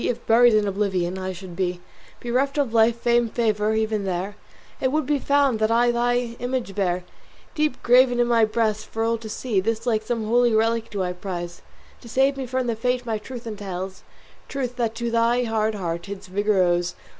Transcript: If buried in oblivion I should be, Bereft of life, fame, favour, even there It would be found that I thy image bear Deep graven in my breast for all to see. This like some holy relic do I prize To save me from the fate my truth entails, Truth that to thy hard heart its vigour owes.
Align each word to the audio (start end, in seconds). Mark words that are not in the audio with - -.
If 0.03 0.25
buried 0.25 0.55
in 0.55 0.67
oblivion 0.67 1.19
I 1.19 1.31
should 1.31 1.55
be, 1.55 1.79
Bereft 2.19 2.57
of 2.57 2.73
life, 2.73 2.97
fame, 2.99 3.29
favour, 3.29 3.75
even 3.75 4.03
there 4.03 4.35
It 4.81 4.91
would 4.91 5.05
be 5.05 5.19
found 5.19 5.59
that 5.59 5.69
I 5.69 5.91
thy 5.91 6.35
image 6.39 6.73
bear 6.73 7.03
Deep 7.53 7.83
graven 7.83 8.19
in 8.19 8.25
my 8.25 8.43
breast 8.43 8.87
for 8.87 9.03
all 9.03 9.19
to 9.19 9.29
see. 9.29 9.59
This 9.59 9.85
like 9.85 10.01
some 10.01 10.25
holy 10.25 10.55
relic 10.55 10.89
do 10.89 11.03
I 11.03 11.13
prize 11.13 11.61
To 12.01 12.09
save 12.09 12.35
me 12.35 12.47
from 12.47 12.65
the 12.65 12.75
fate 12.75 13.05
my 13.05 13.19
truth 13.19 13.45
entails, 13.45 14.01
Truth 14.47 14.75
that 14.77 14.95
to 14.95 15.11
thy 15.11 15.43
hard 15.43 15.75
heart 15.75 16.09
its 16.09 16.25
vigour 16.25 16.63
owes. 16.63 16.95